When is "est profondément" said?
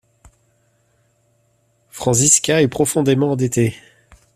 2.63-3.33